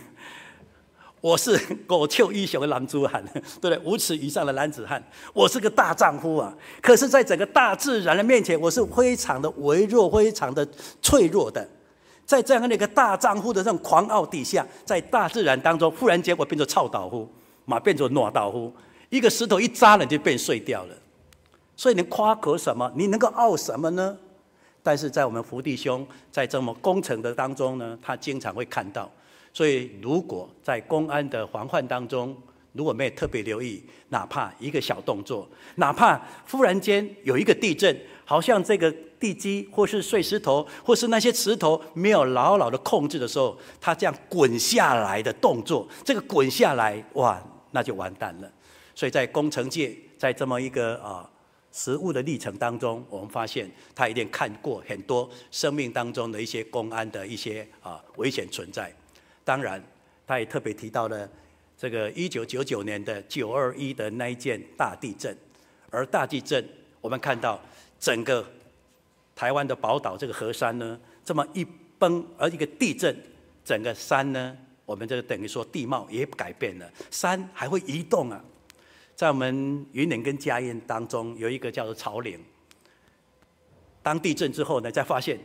[1.22, 1.56] 我是
[1.90, 3.24] 五尺以上的男子汉，
[3.62, 3.78] 对不对？
[3.86, 6.52] 五尺以上的男子汉，我是个大丈夫啊！
[6.82, 10.68] 可是，在整个大自然的面前，我是非常的微弱，非常的
[11.04, 11.70] 脆弱的。
[12.28, 17.28] 在这样的一个大丈夫的这种狂傲底下，在大自然当中，忽然间我变成臭豆腐，
[17.64, 18.74] 马变成烂豆腐，
[19.10, 20.96] 一个石头一扎了就变碎掉了。
[21.78, 22.92] 所以，你夸口什么？
[22.96, 24.18] 你能够傲什么呢？
[24.84, 29.10] 但是在我们福弟兄在这么工程的当中呢，他经常会看到。
[29.54, 32.36] 所以，如果在公安的防范当中，
[32.74, 36.22] 如果没有特别留意，哪怕一个小动作，哪怕
[36.52, 47.42] 忽然间有一个地震，好像这个地基或是碎石头，或是那些石头没有牢牢的控制的时候，它这样滚下来的动作，这个滚下来，哇，
[47.72, 48.52] 那就完蛋了。
[48.96, 51.30] 所以在工程界，在这么一个啊
[51.72, 58.92] 实物的历程当中，我们发现他一定看过很多生命当中的一些公安的一些啊危险存在。
[59.44, 59.84] 当然，
[60.26, 61.30] 他也特别提到了
[61.78, 65.38] 这个一九九九年的九二一的那一件大地震，
[65.92, 66.68] 而大地震
[67.00, 67.60] 我们看到
[68.00, 68.44] 整个
[69.38, 71.64] 台湾的宝岛这个河山呢，这么一
[72.00, 73.16] 崩，而一个地震，
[73.64, 78.44] 整个山呢，我们这个等于说地貌也改变了，山还会移动啊。
[79.16, 82.40] 在我们云岭跟嘉义当中，有一个叫做草岭。
[84.02, 85.40] 当地震之后呢，再发现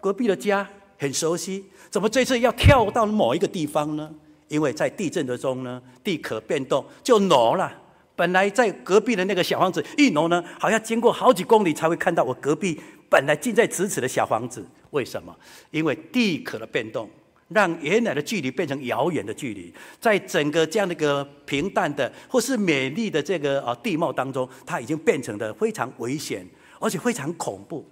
[0.00, 4.08] 隔壁的家很熟悉，怎么这次要跳到某一个地方呢？
[4.46, 7.76] 因为在地震的中呢，地壳变动就挪了。
[8.14, 12.78] 本来在隔壁的那个小房子一挪呢，好像经过好几公里才会看到我隔壁
[13.12, 14.66] 本来近在咫尺的小房子。
[14.92, 15.34] 为什么？
[15.70, 17.08] 因为地壳的变动，
[17.48, 19.72] 让原来的距离变成遥远的距离。
[20.00, 26.46] 在整个这样的一个平淡的或是美丽的这个啊地貌当中，它已经变成的非常危险，
[26.80, 27.86] 而且非常恐怖。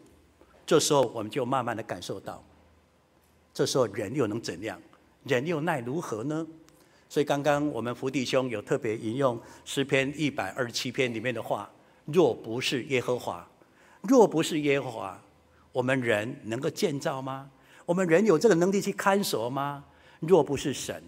[0.67, 2.43] 这时候我们就慢慢的感受到，
[3.53, 4.81] 这时候人又能怎样？
[5.25, 6.47] 人又奈如何呢？
[7.09, 11.69] 所以刚刚我们福弟兄有特别引用诗篇一百二十七篇里面的话：
[12.05, 13.49] 若不是耶和华，
[14.03, 15.21] 若不是耶和华，
[15.73, 17.51] 我们人能够建造吗？
[17.87, 19.85] 我们人有这个能力去看守吗？
[20.21, 21.03] 若不是神，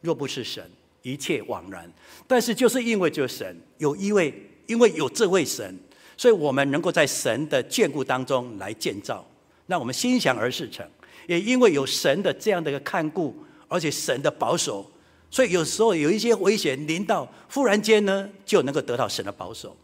[0.00, 0.70] 若不是神，
[1.02, 1.90] 一切枉然。
[2.26, 4.32] 但是就是因为这神，有一位，
[4.66, 5.78] 因为有这位神，
[6.16, 9.26] 所以我们能够在神的眷顾当中来建造，
[9.66, 10.88] 让我们心想而事成。
[11.26, 14.90] 也因为有神的这样的一个看顾，而且神的保守，
[15.30, 19.76] 所以有时候有一些危险临到，忽然间呢就能够得到神的保守。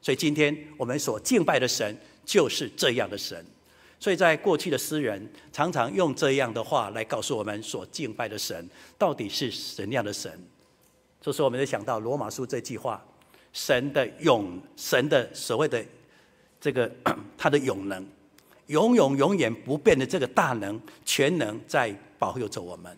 [0.00, 3.44] 所以今天我们所敬拜的神就是这样的神。
[4.00, 10.32] 所以在过去的诗人常常用这样的话来告诉我们，所敬拜的神到底是什么样的神。
[11.20, 13.04] 这时候我们就想到罗马书这句话：
[13.52, 15.84] 神的永，神的所谓的
[16.60, 16.90] 这个
[17.36, 18.06] 他的永能。
[18.68, 22.94] 永永永远不变的这个大能、全能在保佑着我们，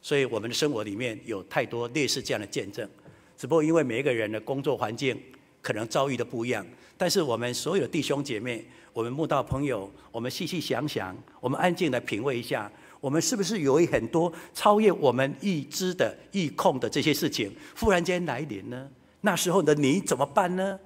[0.00, 2.88] 所以我们的生活里面有太多类似这样的见证。
[3.36, 5.20] 只不过因为每一个人的工作环境
[5.68, 6.66] 可能遭遇的不一样，
[6.96, 8.64] 但是我们所有的弟兄姐妹、
[8.94, 18.88] 我们慕道朋友，我们细细想想，我们安静的品味一下，我们是不是有很多超越我们预知的、预控的这些事情，忽然间来临呢？
[19.20, 20.80] 那时候的你怎么办呢？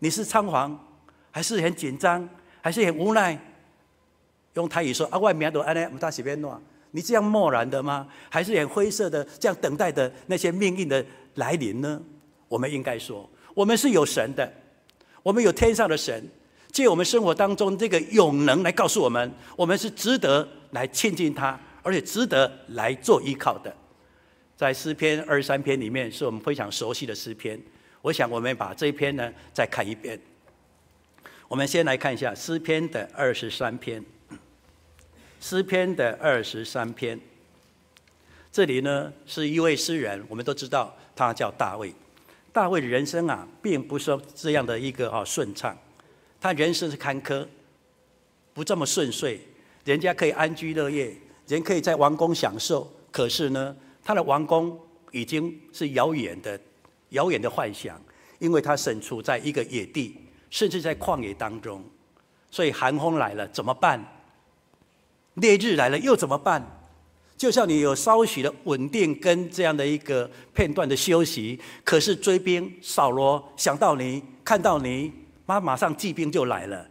[0.00, 0.76] 你是仓皇，
[1.30, 2.28] 还是很紧张？
[2.60, 3.38] 还是很无奈，
[4.54, 6.60] 用台语说啊，外面都安呢，不大随便乱。
[6.90, 8.08] 你这样漠然的吗？
[8.28, 12.02] 还是很灰色的，这样等待的那些命运的来临呢？
[12.48, 14.52] 我们应该说，我们是有神的，
[15.22, 16.28] 我们有天上的神，
[16.70, 23.74] 借我们生活当中这个永能来告诉我们，我们是值得来亲近他，而且值得来做依靠的。
[24.58, 27.58] 在诗篇二十三篇里面，是我们非常熟悉的诗篇。
[28.02, 30.20] 我想，我们把这一篇呢再看一遍。
[31.48, 34.04] 我们先来看一下诗篇的二十三篇。
[35.40, 37.18] 诗篇的二十三篇，
[38.52, 41.94] 这里呢是一位诗人，我们都知道他叫大卫。
[42.56, 45.76] 大卫的人生啊，并不是这样的一个啊顺畅，
[46.40, 47.46] 他人生是坎坷，
[48.54, 49.38] 不这么顺遂。
[49.84, 51.14] 人家可以安居乐业，
[51.46, 54.80] 人可以在王宫享受，可是呢，他的王宫
[55.12, 56.58] 已经是遥远的、
[57.10, 58.00] 遥远的幻想，
[58.38, 60.16] 因为他身处在一个野地。
[60.48, 61.84] 甚至在旷野当中，
[62.50, 64.02] 所以寒风来了怎么办？
[65.34, 66.75] 烈日来了又怎么办？
[67.36, 75.12] 就像你有稍许的稳定跟这样的一个片段的休息，可是追兵扫罗想到你看到你，
[75.44, 76.88] 马马上骑兵就来了，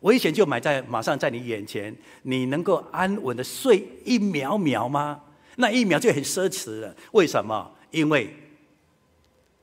[0.00, 5.20] 危险就埋在马上在你眼前，你能够安稳的睡一秒秒吗？
[5.56, 6.94] 那一秒就很奢侈了。
[7.12, 7.68] 为什么？
[7.90, 8.32] 因为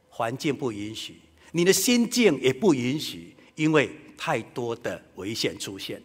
[0.10, 1.16] 环境不允许。
[1.52, 6.02] 你的心境也不允许，因为太多的危险出现。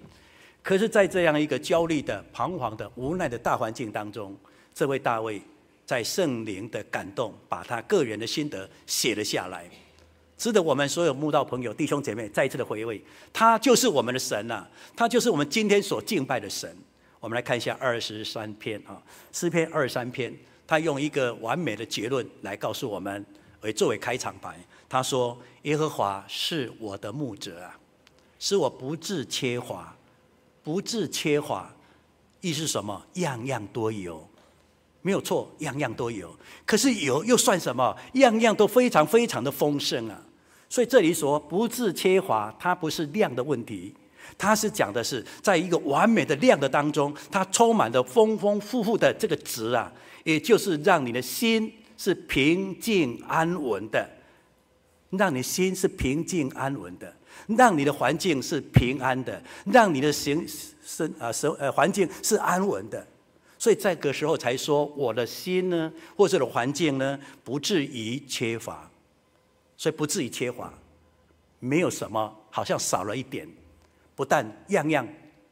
[0.63, 4.37] 可是，在这样一个焦虑的、彷徨的、无奈的大环境当中，
[4.75, 5.41] 这位大卫
[5.87, 9.69] 在圣灵的感动，把他个人的心得写了下来，
[10.37, 13.03] 值得我们所有慕道朋友、弟兄姐妹再一次的回味。
[13.33, 16.77] 他就是我们的神呐、啊，他就是我们今天所敬拜的神。
[17.19, 19.03] 我们来看一下二十三篇啊，
[19.33, 20.35] 诗篇二十三篇，
[20.67, 23.25] 他用一个完美的结论来告诉我们，
[23.63, 24.59] 为作为开场白。
[24.89, 27.79] 他说：“耶和华是我的牧者啊，
[28.39, 29.95] 使我不致缺乏，
[30.63, 31.71] 不致缺乏。
[32.41, 33.03] 意思是什么？
[33.15, 34.27] 样样都有，
[35.03, 36.35] 没有错，样样都有。
[36.65, 37.95] 可是有又算什么？
[38.15, 40.23] 样样都非常非常的丰盛啊！
[40.69, 43.95] 所以这里说不致缺乏，它不是量的问题，
[44.39, 49.93] 它是讲的是在一个完美的量的当中，它充满着丰丰富富的这个值啊，
[50.25, 54.09] 也就是让你的心是平静安稳的。”
[55.19, 57.13] 让你心是平静安稳的，
[57.49, 60.47] 让你的环境是平安的，让你的行
[60.85, 63.07] 生啊生呃环境是安稳的。
[63.59, 68.91] 所以这个时候才说我的心呢，或者的环境呢，不至于缺乏，
[69.77, 70.73] 所以不至于缺乏，
[71.59, 73.47] 没有什么好像少了一点，
[74.17, 75.07] 不但样样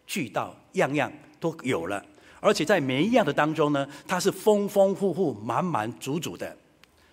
[0.07, 2.03] 俱到，样样都有了，
[2.41, 6.57] 而且在每一样的当中呢，它是丰丰富富、满满足足的，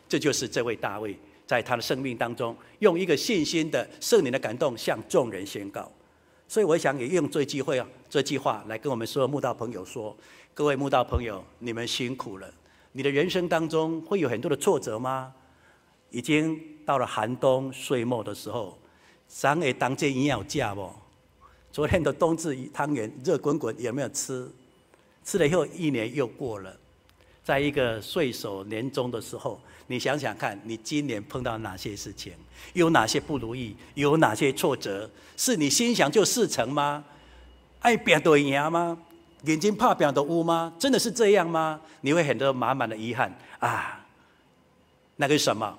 [0.07, 1.19] 这就是这位大卫。
[1.45, 5.91] 在他的生命当中，用一个信心的圣灵的感动向众人宣告。
[6.47, 10.15] 所以我想也用这机会啊，这句话来跟我们所有慕道朋友说：
[10.53, 12.51] 各位慕道朋友，你们辛苦了。
[12.91, 15.33] 你的人生当中会有很多的挫折吗？
[16.11, 18.77] 已经到了寒冬岁末的时候，
[19.27, 20.89] 咱也当间营养有价不？
[21.71, 24.49] 昨天的冬至汤圆热滚滚，有没有吃？
[25.23, 26.73] 吃了以后，一年又过了。
[27.43, 32.33] 在一个岁首年终的时候，你想想看，你今年碰到哪些事情？
[32.73, 33.75] 有哪些不如意？
[33.93, 35.09] 有哪些挫折？
[35.37, 37.03] 是你心想就事成吗？
[37.81, 38.97] 爱拼都赢吗？
[39.43, 40.73] 眼睛怕表的乌吗？
[40.79, 41.79] 真的是这样吗？
[42.01, 44.03] 你会很多满满的遗憾啊！
[45.17, 45.77] 那个什么？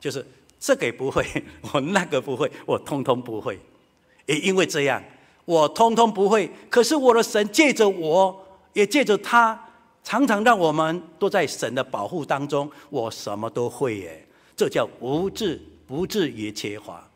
[0.00, 0.26] 就是
[0.58, 1.24] 这个也不会，
[1.72, 3.60] 我那个不会，我通通不会。
[4.26, 5.00] 也因为这样，
[5.44, 6.50] 我通通不会。
[6.68, 9.65] 可是我的神借着我，也借着他。
[10.06, 14.24] 常常让我们都在神的保护当中，我什么都会耶，
[14.56, 17.10] 这叫无至不至于缺乏。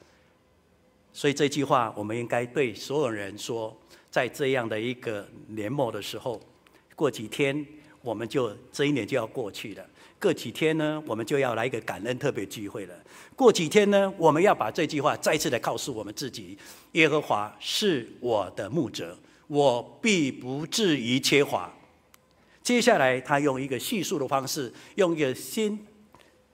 [1.12, 3.72] 所以这句话，我们应该对所有人说，
[4.10, 6.40] 在这样的一个年末的时候，
[6.96, 7.64] 过几天
[8.02, 9.86] 我们就这一年就要过去了。
[10.20, 12.94] 过几天呢，我们就要来一个感恩特别聚会了。
[13.36, 16.58] 过几天呢，我们要把这句话再次的告诉我们自己：
[16.92, 19.16] 耶和华是我的牧者，
[19.46, 21.72] 我必不至于缺乏。
[22.70, 25.76] 接下来，他用一个叙述的方式，用一个心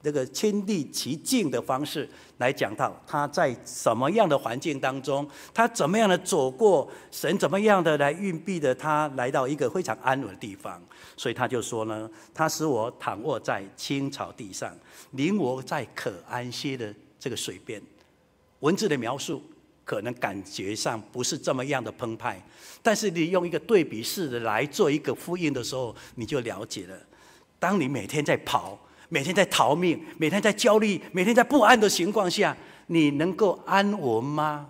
[0.02, 2.08] 这个亲历其境的方式
[2.38, 10.82] 来讲到他在什么样的环境当中，他怎么样的走过，神怎么样的来运避的他来到一个非常安稳的地方。
[11.18, 14.74] 所以他就说呢，他使我躺卧在青草地上，
[15.10, 17.82] 领我在可安歇的这个水边。
[18.60, 19.42] 文字的描述。
[19.86, 22.42] 可能感觉上不是这么样的澎湃，
[22.82, 26.98] 但是你用一个对比式的来做一个呼应的时候，你就了解了。
[27.60, 28.76] 当你每天在跑，
[29.08, 32.56] 每天在逃命，每天在焦虑，每天在不安的情况下，
[32.88, 34.68] 你能够安稳吗？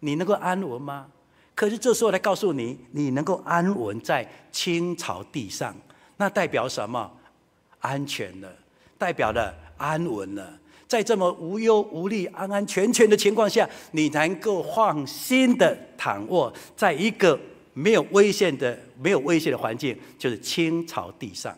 [0.00, 1.06] 你能够安稳吗？
[1.54, 5.74] 可是这时候来告诉你，你能够安稳在青草地上，
[6.18, 7.10] 那代表什么？
[7.80, 8.52] 安全了，
[8.98, 10.58] 代表了安稳了。
[10.88, 17.38] 在这么无忧无虑、安安全全的情况下，你能够放心的躺卧在一个
[17.74, 21.56] 没有危险的、没有危险的环境，就是青草地上，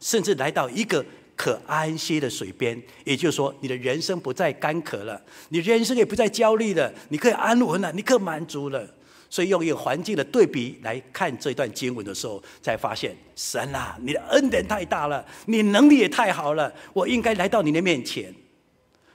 [0.00, 1.04] 甚至来到一个
[1.36, 2.80] 可安息的水边。
[3.04, 8.88] 也就是说，你的人生不再干渴了，你人生也不再焦虑了，你可以安稳了，你可以满足了。
[9.28, 18.32] 所以，用一个环境的对比来看这段经文的时候，才发现神啊，你的恩典太大了，你能力也太好了，我应该来到你的面前。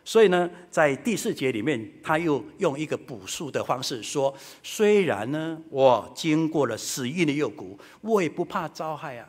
[0.04, 4.34] 所以呢，在第四节里面，他又用一个补述的方式说
[4.64, 9.28] ：“虽然呢，我经过了死荫的幽谷，我也不怕遭害啊。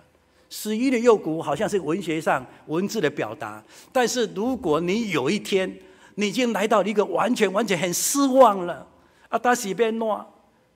[0.49, 3.63] 死荫的幽谷好像是文学上文字的表达，
[3.93, 5.73] 但是如果你有一天，
[6.15, 8.87] 你已经来到一个完全完全很失望了，
[9.29, 9.97] 啊，他是边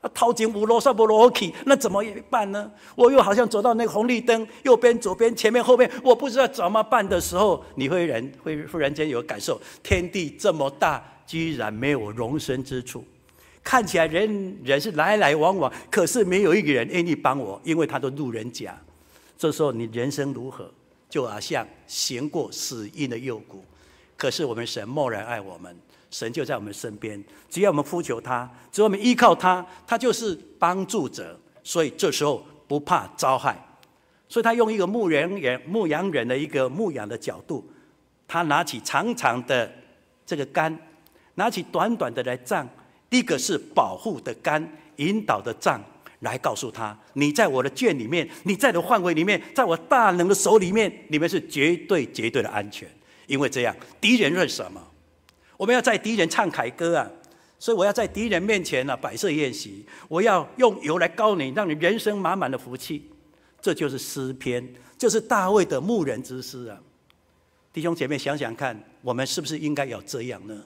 [0.05, 2.71] 乱。”掏金无罗刹不罗起，那怎么办呢？
[2.95, 13.05] 我又好像走到那个红绿灯，右边、左边、前面、后面，我不知道怎么办的时候，你会人会忽然间有感受：天地这么大，居然没有容身之处。
[13.63, 18.79] 看起来人人是来来往往，可是没有一个人愿意帮我，因为他的路人甲。
[19.39, 20.71] 这时候你人生如何？
[21.09, 23.65] 就好像行过死荫的幽谷，
[24.17, 25.77] 可是我们神默然爱我们。
[26.15, 31.37] 神就在我们身边，只要我们呼求他，只要我们依靠他，他就是帮助者。
[31.65, 33.61] 所以这时候不怕遭害。
[34.29, 37.69] 所以他用一个牧羊人、牧羊人的一个牧养的角度，
[38.29, 39.69] 他拿起长长的
[40.25, 40.79] 这个竿，
[41.35, 42.69] 拿起短短的来杖。
[43.11, 44.65] 第一个是保护的竿，
[44.99, 45.83] 引导的杖，
[46.21, 52.89] 来告诉他：你在我的圈里面，你在的范围里面，在我大能的手里面，里面是绝对绝对的安全。
[53.27, 54.81] 因为这样，敌人是什么？
[55.57, 57.11] 我们要在敌人唱凯歌啊，
[57.59, 63.11] 所以我要在敌人面前呢、啊、摆设宴席，我要用油来膏你，让你人生满满的福气。
[63.61, 66.79] 这就是诗篇，就是大卫的牧人之诗啊。
[67.73, 70.63] 弟兄姐妹，想想看，我们是不是应该要这样呢？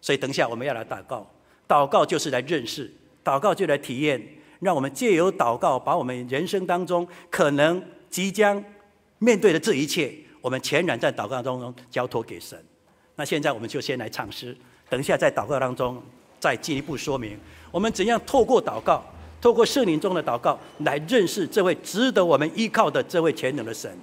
[0.00, 1.26] 所以等一下我们要来祷告，
[1.66, 2.92] 祷告就是来认识，
[3.24, 4.20] 祷告就来体验，
[4.60, 8.62] 让我们借由祷告，把我们人生当中可能即将
[9.18, 12.62] 面对的这一切，我们全然在祷告当中交托给神。
[13.16, 14.56] 那现在我们就先来唱诗，
[14.88, 16.02] 等一下在祷告当中
[16.40, 17.38] 再进一步说明，
[17.70, 19.04] 我们怎样透过祷告，
[19.40, 23.94] 透过圣灵中的祷告来认识这位值得我们依靠的这位全能的神。